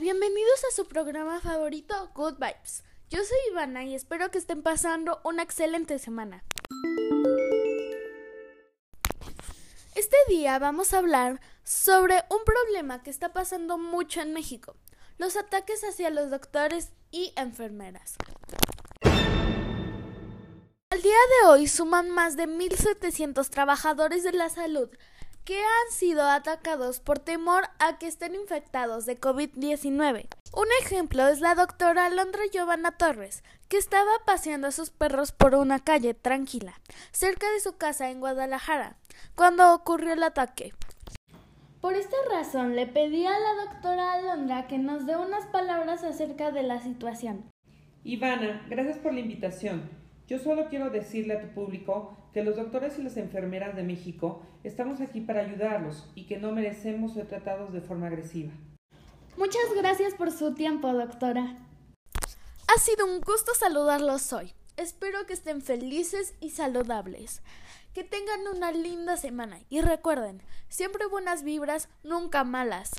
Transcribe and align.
Bienvenidos 0.00 0.64
a 0.64 0.74
su 0.74 0.88
programa 0.88 1.38
favorito 1.40 2.10
Good 2.14 2.36
Vibes. 2.38 2.82
Yo 3.10 3.18
soy 3.18 3.36
Ivana 3.50 3.84
y 3.84 3.94
espero 3.94 4.30
que 4.30 4.38
estén 4.38 4.62
pasando 4.62 5.20
una 5.22 5.42
excelente 5.42 5.98
semana. 5.98 6.42
Este 9.94 10.16
día 10.28 10.58
vamos 10.58 10.94
a 10.94 10.98
hablar 10.98 11.42
sobre 11.62 12.24
un 12.30 12.42
problema 12.44 13.02
que 13.02 13.10
está 13.10 13.34
pasando 13.34 13.76
mucho 13.76 14.22
en 14.22 14.32
México, 14.32 14.76
los 15.18 15.36
ataques 15.36 15.84
hacia 15.84 16.08
los 16.08 16.30
doctores 16.30 16.92
y 17.10 17.34
enfermeras. 17.36 18.14
Al 20.88 21.02
día 21.02 21.12
de 21.12 21.48
hoy 21.48 21.68
suman 21.68 22.08
más 22.08 22.36
de 22.36 22.48
1.700 22.48 23.50
trabajadores 23.50 24.22
de 24.22 24.32
la 24.32 24.48
salud 24.48 24.88
que 25.44 25.58
han 25.58 25.92
sido 25.92 26.22
atacados 26.28 27.00
por 27.00 27.18
temor 27.18 27.64
a 27.78 27.98
que 27.98 28.06
estén 28.06 28.34
infectados 28.34 29.06
de 29.06 29.20
COVID-19. 29.20 30.26
Un 30.54 30.66
ejemplo 30.80 31.26
es 31.28 31.40
la 31.40 31.54
doctora 31.54 32.06
Alondra 32.06 32.42
Giovanna 32.52 32.92
Torres, 32.92 33.42
que 33.68 33.78
estaba 33.78 34.10
paseando 34.26 34.68
a 34.68 34.72
sus 34.72 34.90
perros 34.90 35.32
por 35.32 35.54
una 35.54 35.80
calle 35.80 36.14
tranquila, 36.14 36.80
cerca 37.10 37.50
de 37.52 37.60
su 37.60 37.76
casa 37.76 38.10
en 38.10 38.20
Guadalajara, 38.20 38.96
cuando 39.34 39.74
ocurrió 39.74 40.12
el 40.12 40.22
ataque. 40.22 40.72
Por 41.80 41.94
esta 41.94 42.16
razón 42.30 42.76
le 42.76 42.86
pedí 42.86 43.26
a 43.26 43.38
la 43.38 43.64
doctora 43.64 44.12
Alondra 44.12 44.68
que 44.68 44.78
nos 44.78 45.06
dé 45.06 45.16
unas 45.16 45.46
palabras 45.46 46.04
acerca 46.04 46.52
de 46.52 46.62
la 46.62 46.80
situación. 46.80 47.50
Ivana, 48.04 48.64
gracias 48.68 48.98
por 48.98 49.12
la 49.12 49.20
invitación. 49.20 50.01
Yo 50.28 50.38
solo 50.38 50.68
quiero 50.68 50.90
decirle 50.90 51.34
a 51.34 51.40
tu 51.40 51.48
público 51.48 52.16
que 52.32 52.42
los 52.42 52.56
doctores 52.56 52.98
y 52.98 53.02
las 53.02 53.16
enfermeras 53.16 53.76
de 53.76 53.82
México 53.82 54.42
estamos 54.64 55.00
aquí 55.00 55.20
para 55.20 55.40
ayudarlos 55.40 56.10
y 56.14 56.24
que 56.24 56.38
no 56.38 56.52
merecemos 56.52 57.14
ser 57.14 57.26
tratados 57.26 57.72
de 57.72 57.80
forma 57.80 58.06
agresiva. 58.06 58.52
Muchas 59.36 59.74
gracias 59.76 60.14
por 60.14 60.30
su 60.30 60.54
tiempo, 60.54 60.92
doctora. 60.92 61.56
Ha 62.74 62.78
sido 62.78 63.06
un 63.06 63.20
gusto 63.20 63.52
saludarlos 63.54 64.32
hoy. 64.32 64.52
Espero 64.76 65.26
que 65.26 65.34
estén 65.34 65.60
felices 65.60 66.34
y 66.40 66.50
saludables. 66.50 67.42
Que 67.92 68.04
tengan 68.04 68.40
una 68.54 68.72
linda 68.72 69.16
semana 69.18 69.60
y 69.68 69.82
recuerden, 69.82 70.42
siempre 70.68 71.06
buenas 71.06 71.42
vibras, 71.42 71.90
nunca 72.02 72.44
malas. 72.44 72.90